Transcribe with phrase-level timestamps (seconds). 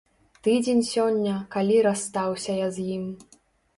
[0.45, 3.05] Тыдзень сёння, калі расстаўся я з ім.